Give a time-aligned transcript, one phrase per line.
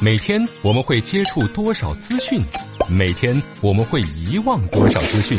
[0.00, 2.40] 每天我们会接触多少资讯？
[2.88, 5.36] 每天我们会遗忘多少资讯？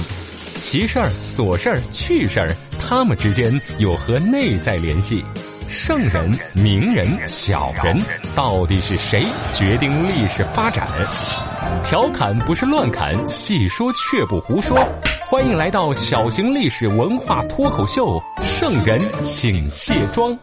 [0.59, 5.23] 奇事儿、琐事儿、趣事儿，他们之间有何内在联系？
[5.69, 7.97] 圣人、名人、小人，
[8.35, 9.23] 到底是谁
[9.53, 10.85] 决定历史发展？
[11.81, 14.77] 调侃不是乱侃，细说却不胡说。
[15.25, 20.37] 欢迎来到小型历史文化脱口秀，圣人请卸妆。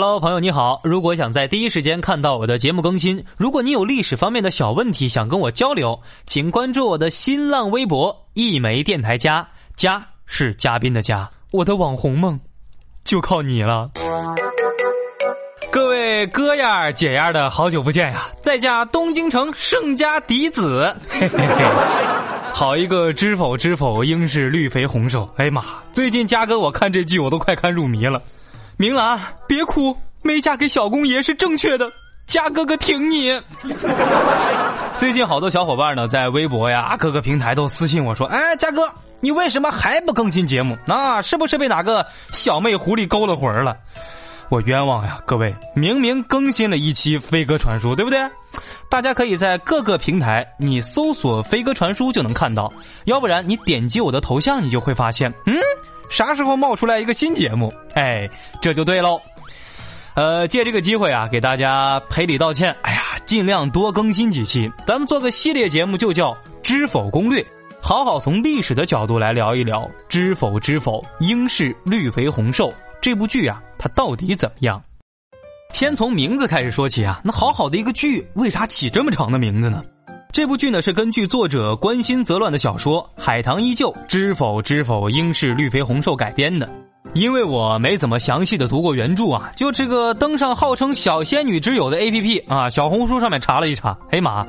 [0.00, 0.80] Hello，朋友你好！
[0.84, 9.44] 如果想在第一时间看到我的节目更新，如果你有历史方面的小问题想跟我交流，请关注我的新浪微博“一枚电台家”，
[9.74, 11.28] 家是嘉宾的家。
[11.50, 12.38] 我的网红梦
[13.02, 13.90] 就靠你了。
[15.72, 21.64] 各位哥呀姐呀的好久不见呀，在家东京城盛家嫡子，嘿嘿嘿，
[22.54, 25.28] 好一个知否知否，应是绿肥红瘦。
[25.34, 28.22] 哎呀妈，最近嘉哥我看这剧我都快看入迷了。
[28.80, 29.18] 明兰，
[29.48, 31.90] 别哭，没嫁给小公爷是正确的，
[32.26, 33.32] 嘉哥哥挺你。
[34.96, 40.78] 最近好多小伙伴呢，在微博呀各个平台都私信我说：“哎，嘉哥，你为什么还不更新节目？
[40.86, 43.76] 那是不是被哪个小妹狐狸勾了魂了？”
[44.48, 48.20] 我冤枉呀，各位，明明更新了一期《飞鸽传书》，对不对？
[48.88, 52.72] 大家可以在各个平台你搜索《飞鸽传书》就能看到，
[53.06, 55.56] 要不然你点击我的头像，你就会发现，嗯。
[56.08, 57.72] 啥时候冒出来一个新节目？
[57.94, 58.28] 哎，
[58.60, 59.20] 这就对喽。
[60.14, 62.74] 呃，借这个机会啊，给大家赔礼道歉。
[62.82, 66.32] 哎呀，尽量多更新几期，咱们做个系列节目，就叫
[66.62, 67.40] 《知否攻略》，
[67.80, 74.82] 好好从历史的角度来聊一聊《知否知否》应是绿肥红瘦这部剧啊，它到底怎么样？
[75.72, 79.84] 先从名字开始说起啊，那好好的一个剧，为啥起这么长的名字呢？
[80.38, 86.70] 这部剧呢是根据作者关心则乱的小说《海棠依旧知否知否应是绿肥红瘦》改编的。
[87.12, 94.46] 因为我没怎么详细的读过原著啊，就这个登上号称小仙女之友的 A P P 啊，小红书上面查了一查，哎妈，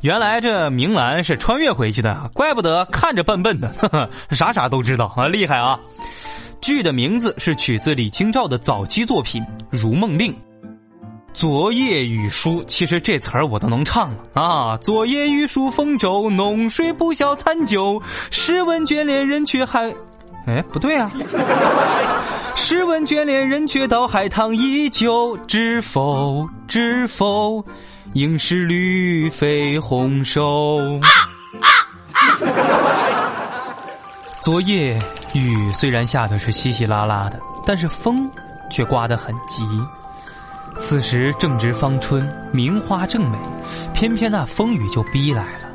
[0.00, 5.78] 原来这明兰是穿越回去的，怪不得看着笨笨的，呵呵啥啥都知道啊，厉害啊！
[6.60, 9.40] 剧的名字是取自李清照的早期作品
[9.70, 10.32] 《如梦令》。
[11.38, 14.76] 昨夜雨疏，其实这词儿我都能唱了啊！
[14.78, 18.02] 昨夜雨疏风骤，浓睡不消残酒。
[18.28, 19.88] 试问眷恋人却还……
[20.48, 21.08] 哎，不对啊！
[22.56, 27.64] 试问眷恋人却道海棠依旧，知否知否，
[28.14, 30.80] 应是绿肥红瘦。
[34.42, 35.00] 昨夜
[35.34, 38.28] 雨虽然下的是稀稀拉拉的，但是风
[38.72, 39.64] 却刮得很急。
[40.78, 43.36] 此时正值芳春，名花正美，
[43.92, 45.68] 偏偏那风雨就逼来了，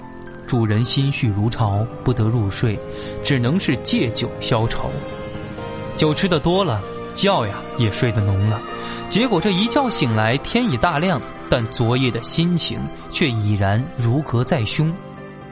[0.48, 2.80] 主人心绪如潮，不得入睡，
[3.22, 4.90] 只能是借酒消愁。
[5.98, 6.82] 酒吃的多了，
[7.14, 8.62] 觉呀也睡得浓了，
[9.10, 12.80] 结果这一觉醒来，天已大亮，但昨夜的心情
[13.12, 14.92] 却已然如隔在胸，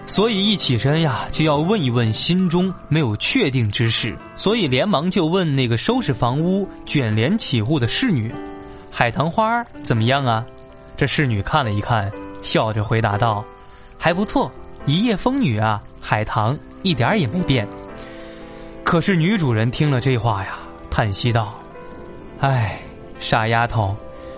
[0.08, 8.34] 所以一起身呀，就要问一问心中没有确定之事，所以连忙就问那个收拾房屋、卷帘起户的侍女。
[8.92, 10.46] 海棠花怎么样啊？
[10.98, 13.44] 这侍女看了一看，笑着回答道
[13.98, 14.52] ：“还不错，
[14.86, 17.68] 一夜风雨啊，海棠一点也没变。”
[18.84, 20.60] 可是女主人听了这话呀，
[20.90, 21.56] 叹息道
[22.42, 22.80] ：“哎，
[23.20, 23.96] 傻丫头，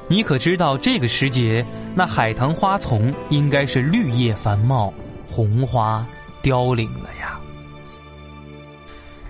[0.07, 1.65] 你可知道这个时节
[1.95, 4.93] 那海棠花丛应该是绿叶繁茂，
[5.27, 6.05] 红花
[6.41, 7.22] 凋零了呀？”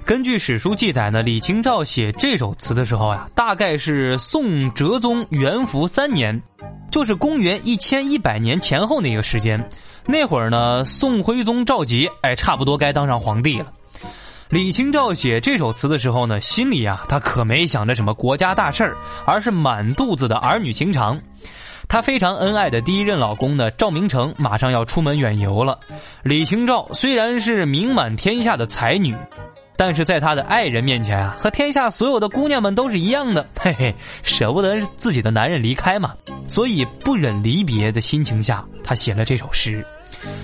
[0.06, 6.41] 根据史书记载呢，李清照写这首词的时候呀，大概是宋哲宗元符三年，
[6.91, 9.69] 就是公元一千一百年前后那个时间。
[10.06, 13.72] 那会儿呢，宋徽宗赵佶，哎，差不多该当上皇帝了。
[14.50, 21.18] 李清照写这首词的时候呢，心里啊，他可没想着什么国家大事儿，而是满肚子的儿女情长。
[21.88, 25.80] 她非常恩爱的第一任老公呢，赵明诚马上要出门远游了。
[26.24, 29.16] 李清照虽然是名满天下的才女。
[29.75, 36.13] 但是在他的爱人面前啊，和天下所有的姑娘们都是一样的， 嘿嘿，舍不得自己的男人离开嘛，
[36.47, 39.86] 所以不忍离别的心情下，他写了这首诗。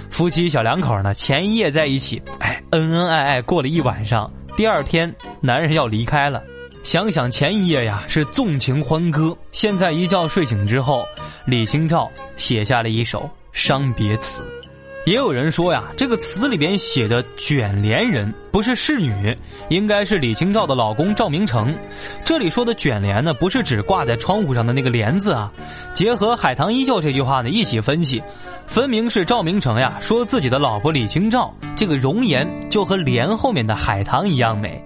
[0.09, 6.43] 夫妻小两口呢，前一夜在一起，哎，恩恩爱爱过了一晚上，第二天男人要离开了，
[6.83, 11.05] 想想前一夜呀是纵情欢歌，现在一觉睡醒之后，
[11.45, 14.43] 李清照写下了一首伤别词。
[15.09, 19.35] 也有人说呀，这个词里边写的卷帘人不是侍女，
[19.69, 21.73] 应该是李清照的老公赵明诚。
[22.23, 25.51] 这里说的卷帘呢，不是指挂在窗户上的那个帘子啊。
[25.95, 28.21] 结合“海棠依旧”这句话呢，一起分析，
[28.67, 34.79] 分明是赵明诚呀说自己的老婆李清照这个容颜就和帘后面的海棠一样美，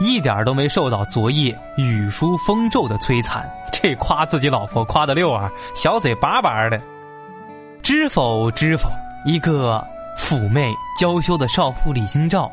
[0.00, 3.48] 一点都没受到昨夜雨疏风骤的摧残。
[3.70, 6.82] 这夸自己老婆夸的溜啊，小嘴巴巴的。
[7.80, 8.90] 知否知否，
[9.24, 9.84] 一个
[10.16, 12.50] 妩媚娇羞的少妇李清照，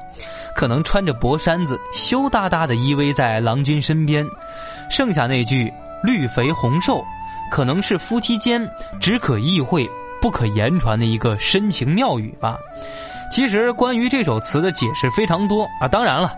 [0.55, 4.25] 可能穿着薄衫子，羞答答的依偎在郎君身边。
[4.89, 5.71] 剩下那句
[6.03, 7.03] “绿肥红瘦”，
[7.49, 8.69] 可能是夫妻间
[8.99, 9.89] 只可意会
[10.21, 12.57] 不可言传的一个深情妙语吧。
[13.31, 16.31] 其实关于这首词的解释非常多啊，当然了，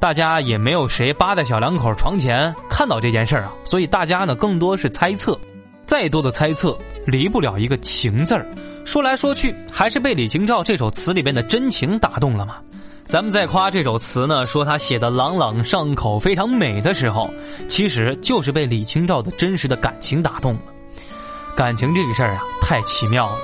[0.00, 5.38] 大家也没有谁扒在小两口床前看到这件事儿啊，所以大家呢更多是猜测。
[5.86, 6.76] 再多的猜测，
[7.06, 8.46] 离不了一个情字儿。
[8.84, 12.56] 说来说去，还是被李清照这首词里边的真情打动了嘛。
[13.08, 17.30] 咱们在夸这首词呢，说他写的朗朗上口、非常美的时候，
[17.68, 20.62] 其实就是被李清照的真实的感情打动了。
[21.54, 23.38] 感情这个事儿啊，太奇妙了，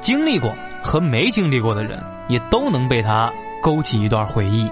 [0.00, 0.52] 经历过
[0.82, 2.02] 和没经历过的人。
[2.28, 4.70] 也都能被他勾起一段回忆。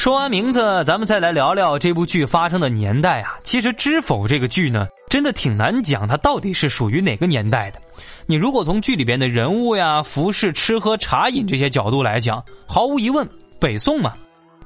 [0.00, 3.38] 说完名字，咱们再来聊聊这部剧发生的年代啊。
[3.42, 7.78] 其实《知否》这个剧呢，真的挺难讲它到底是属于哪个年代的。
[8.24, 14.14] 你如果从剧里边的人物呀、服饰、吃喝、茶饮这些角度来讲，毫无疑问，北宋嘛。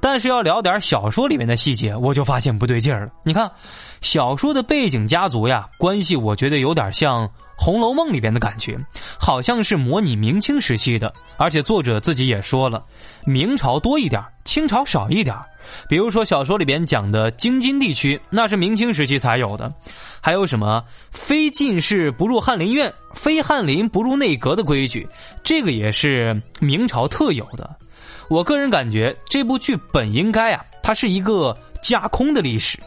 [0.04, 3.12] 但是要聊点小说里面的细节，我就发现不对劲儿了。
[3.24, 3.50] 你看，
[4.02, 8.78] 小说的背景家族呀，关系我觉得有点像《红楼梦》里边的感觉，
[9.18, 11.10] 好像是模拟明清时期的。
[11.38, 12.84] 而且作者自己也说了，
[13.24, 15.34] 明朝多一点，清朝少一点。
[15.88, 19.72] 比如说小说里边讲的京津地区，那是明清时期才有的。
[20.20, 25.08] 还有什么非进士不入翰林院，非翰林不入内阁的规矩，
[25.42, 27.74] 这个也是明朝特有的。
[28.28, 32.78] 我个人感觉这部剧本应该啊，它是一个架空的历史，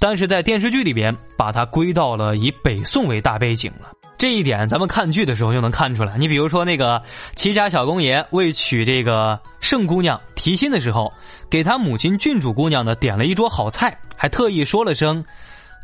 [0.00, 3.90] 但是在电视剧里边把它归到了以北宋为大背景了。
[4.16, 6.18] 这一点咱们看剧的时候就能看出来。
[6.18, 7.00] 你比如说那个
[7.36, 11.12] 齐家小公爷为娶这个盛姑娘提亲的时候，
[11.48, 15.24] 给他母亲郡主姑娘呢点了一桌好菜，还特意说了声：“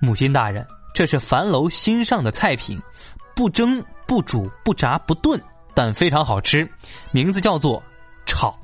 [0.02, 2.80] 母亲大人，这是樊楼新上的菜品，
[3.36, 5.40] 不蒸不煮不炸不炖，
[5.74, 6.68] 但非常好吃，
[7.12, 7.80] 名字叫做。”
[8.26, 8.58] 炒，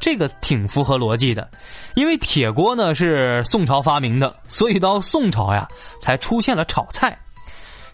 [0.00, 1.48] 这个挺符合逻辑的，
[1.94, 5.68] 因为铁锅呢是宋朝发明的，所以到宋朝呀
[6.00, 7.18] 才出现了炒菜。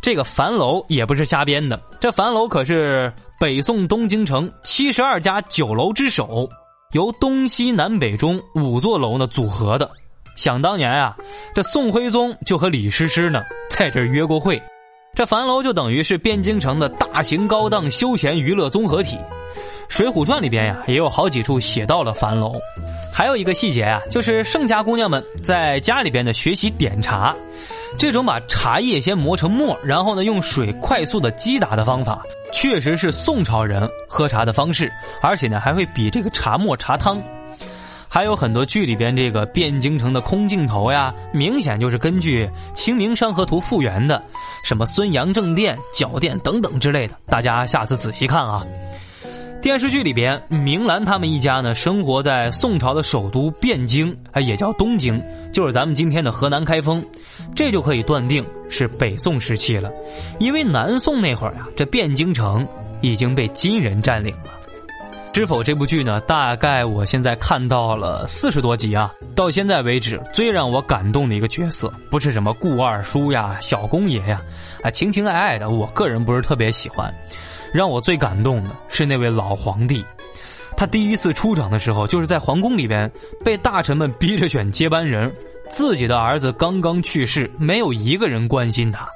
[0.01, 6.49] 这个樊楼也不是瞎编的，这樊楼可是北宋东京城七十二家酒楼之首，
[6.93, 9.89] 由东西南北中五座楼呢组合的。
[10.35, 11.17] 想当年啊，
[11.55, 14.61] 这宋徽宗就和李师师呢在这约过会，
[15.15, 19.17] 这樊楼就等于是汴京城的大型高档休闲娱乐综合体。
[19.89, 22.55] 《水浒传》里边呀，也有好几处写到了樊楼。
[23.13, 27.37] 还有一个细节啊，就是盛家姑娘们在家里边的学习点茶，
[27.99, 34.91] 这种把茶叶先磨成沫，然后呢用水快速的击打的方法，确实是宋朝人喝茶的方式，
[35.21, 37.23] 而且呢还会比这个茶沫茶汤。
[38.09, 44.23] 还有很多剧里边这个汴京城的空镜头呀，明显就是根据《清明上河图》复原的，
[44.65, 48.67] 什么孙杨正殿、角殿等等之类的，大家下次仔细看啊。
[49.63, 55.23] 电视剧里边，明兰他们一家呢，生活在宋朝的首都汴京，哎，也叫东京，
[55.53, 57.01] 就是咱们今天的河南开封，
[57.55, 59.89] 这就可以断定是北宋时期了，
[60.41, 62.67] 因为南宋那会儿呀，这汴京城
[63.03, 64.51] 已经被金人占领了。
[65.33, 74.43] 知否这部剧呢，大概我现在看到了四十多集啊，到现在为止最让我感动的一个角色，不是什么顾二叔呀、小公爷呀，
[74.83, 77.15] 啊，情情爱爱的，我个人不是特别喜欢。
[77.73, 80.05] 让我最感动的是那位老皇帝，
[80.77, 83.11] 他第一次出场的时候，就是在皇宫里边
[83.45, 85.35] 被大臣们逼着选接班人，
[85.71, 89.09] 自己的儿子刚刚去世，没有一个人关心他，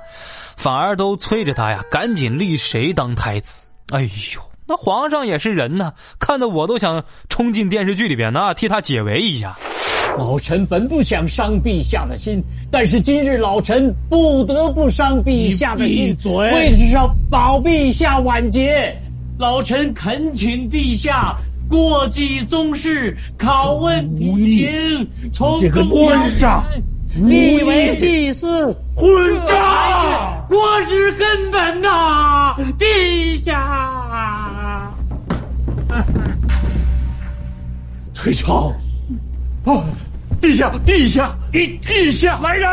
[0.56, 3.66] 反而都催着他呀，赶紧立谁当太子。
[3.90, 9.56] 哎呦，那皇上也是人呐，看得我都想冲进电视剧里边呢，替他解围一下。
[10.16, 18.96] 老臣本不想伤陛下的心，但是今日老臣不得不伤陛下的心，为的是要保陛下晚节。
[19.38, 21.36] 老臣恳请陛下
[21.68, 26.64] 过继宗室，拷问帝情，从中官上
[27.14, 29.06] 立为祭祀，混
[29.46, 30.46] 账！
[30.48, 34.90] 国之根本呐，陛下。
[38.14, 38.74] 退朝！
[39.66, 39.84] 啊！
[40.40, 42.68] 陛下，陛下，陛陛下，来人，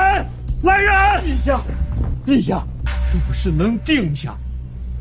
[0.62, 0.94] 来人！
[1.26, 1.60] 陛下，
[2.24, 2.64] 陛下，
[3.12, 4.36] 若是能定下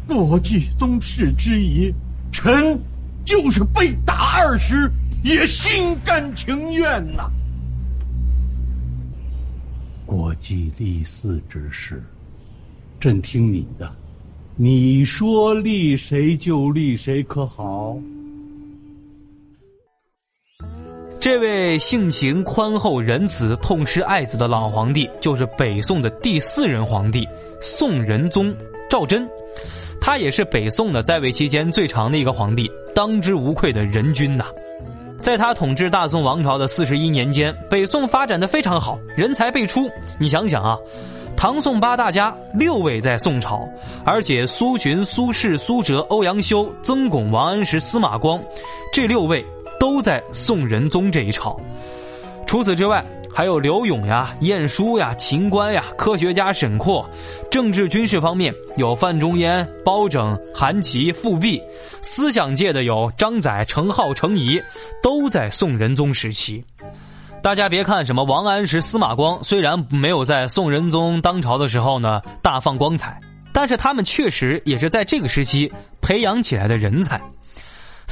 [0.09, 1.93] 国际宗室之谊，
[2.33, 2.79] 臣
[3.27, 4.91] 就是被打二十
[5.23, 7.31] 也心甘情愿呐。
[10.07, 12.03] 国际立嗣之事，
[12.99, 13.95] 朕听你的，
[14.57, 17.99] 你说立谁就立谁，可好？
[21.23, 27.29] 这位性情宽厚、仁慈、痛失爱子的老皇帝，就是北宋的第四任皇帝
[27.61, 28.53] 宋仁宗
[28.91, 29.25] 赵祯。
[30.01, 34.47] 他也是北宋的在位期间最长的一个皇帝，当之无愧的仁君呐。
[35.21, 39.89] 在他统治大宋王朝的四十一年间，北宋发展的非常好，人才辈出。
[40.19, 40.77] 你想想啊，
[41.37, 43.65] 唐宋八大家六位在宋朝，
[44.05, 48.43] 而且苏洵、苏轼、苏辙、欧阳修、曾巩、王安石、司马光，
[48.93, 49.47] 这六位
[49.83, 51.61] 都在宋仁宗这一朝。
[52.47, 57.05] 除此之外，还有刘永呀、晏殊呀、秦观呀、科学家沈括，
[57.51, 61.61] 政治军事方面有范仲淹、包拯、韩琦、富弼，
[62.01, 64.63] 思想界的有张载、程颢、程颐，
[65.03, 66.65] 都在宋仁宗时期。
[67.43, 73.21] 大家别看什么王安石、司马光，虽然没有在宋仁宗当朝的时候呢大放光彩，
[73.53, 77.21] 但是他们确实也是在这个时期培养起来的人才。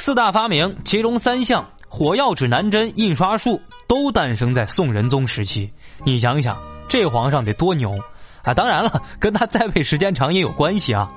[0.01, 1.63] 四大发明，其中三项。
[1.87, 5.71] 火药、指南针、印刷术都诞生在宋仁宗时期，
[6.07, 8.01] 你想想，这皇上得多牛
[8.43, 8.55] 啊！
[8.55, 11.13] 当然了，跟他在位时间长也有关系啊。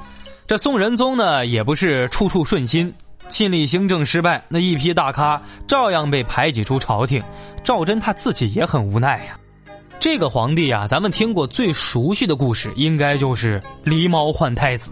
[0.45, 2.93] 这宋仁宗呢，也不是处处顺心，
[3.29, 7.23] 亲历新政失败，那一批大咖照样被排挤出朝廷，
[7.63, 9.37] 赵祯他自己也很无奈呀。
[10.03, 14.91] 这个皇帝呀，咱们听过最熟悉的故事，应该就是狸猫换太子。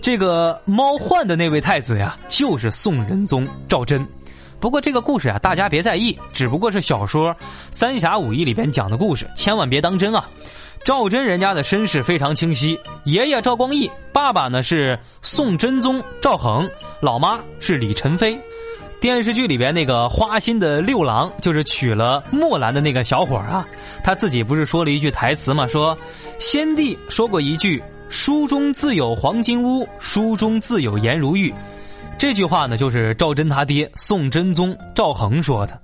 [0.00, 4.04] 这个猫换的那位太子呀，就是宋仁宗赵祯。
[4.58, 7.30] 不过这个故事啊，大家别在意，只不过是小说
[7.70, 10.28] 《三侠五义》里边讲的故事，千万别当真啊。
[10.84, 16.68] 赵祯人家的身世非常清晰，爷爷赵光义，爸爸呢是宋真宗赵恒，
[17.00, 18.36] 老妈是李宸妃。
[19.02, 23.66] 电视剧里边那个花心的六郎，就是娶了墨兰的那个小伙啊，
[24.04, 25.66] 他自己不是说了一句台词吗？
[25.66, 25.98] 说
[26.38, 31.52] 先帝说过一句：“书中自有黄金屋，书中自有颜如玉。”
[32.16, 35.76] 这句话呢，就是赵祯他爹宋真宗赵恒说的。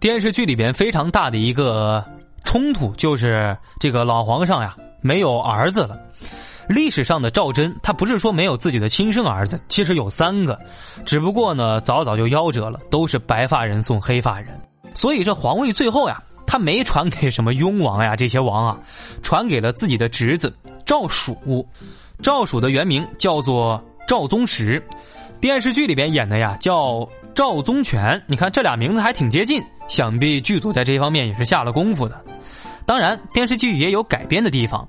[0.00, 2.04] 电视剧里边非常大的一个
[2.42, 5.96] 冲突，就是这个老皇上呀没有儿子了。
[6.68, 10.58] 历史上的赵祯，他不是说没有自己的亲生儿子，其实有三个，
[11.04, 14.48] 只不过呢早早就夭折了，都是白发人送黑发人。
[14.94, 18.78] 所以这皇位最后呀，他没传给什么雍王呀这些王啊，
[19.22, 20.54] 传给了自己的侄子
[20.84, 21.66] 赵曙。
[22.22, 24.82] 赵曙的原名叫做赵宗实。
[25.40, 28.22] 电视剧里边演的呀，叫赵宗全。
[28.28, 32.24] 你看这俩名字还挺接近，想必剧组在这方面也是下了功夫的。
[32.86, 34.86] 当然，电视剧也有改编的地方。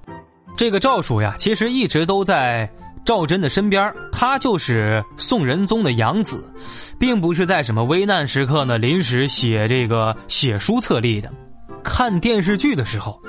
[0.56, 2.70] 这个赵曙呀，其实一直都在
[3.06, 6.44] 赵祯的身边，他就是宋仁宗的养子，
[7.00, 11.32] 并不是在什么危难时刻呢临时写这个写书册立的。
[11.84, 13.20] 看电视剧的时候，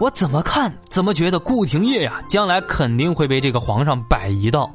[0.00, 4.68] 我怎么看怎么觉得顾廷烨呀，将来肯定会被这个皇上摆一道。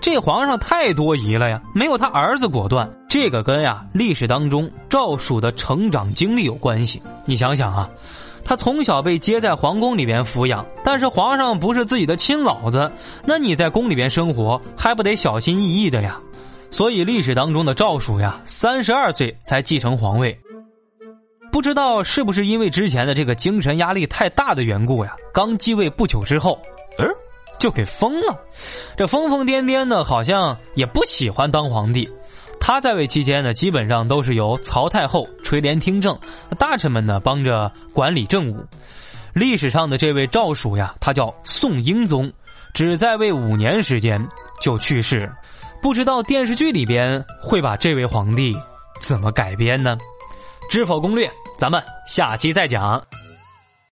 [0.00, 2.88] 这皇上太多疑了呀，没有他儿子果断。
[3.08, 7.02] 这个跟呀历史当中赵曙的成长经历有关系。
[7.24, 7.90] 你想想啊，
[8.46, 12.88] 他从小被接在皇宫里边抚养，但是皇上不是自己的亲老子，
[13.24, 16.20] 那你在宫里边生活还不得小心翼翼的呀？
[16.70, 20.38] 所以历史当中的赵曙呀，三十二岁才继承皇位。
[21.50, 25.16] 不知道是不是因为之前的这个精神压力太大的缘故呀？
[25.32, 26.56] 刚继位不久之后，
[26.98, 27.06] 呃，
[27.58, 28.38] 就给封了。
[28.96, 32.08] 这疯疯癫癫的，好像也不喜欢当皇帝。
[32.66, 36.18] 他在位期间呢，基本上都是由曹太后垂帘听政，
[36.58, 38.66] 大臣们呢帮着管理政务。
[39.32, 42.32] 历史上的这位赵曙呀，他叫宋英宗，
[42.74, 44.20] 只在位五年时间
[44.60, 45.32] 就去世。
[45.80, 48.52] 不知道电视剧里边会把这位皇帝
[49.00, 49.96] 怎么改编呢？
[50.68, 51.30] 知否攻略。
[51.56, 53.00] 咱们下期再讲。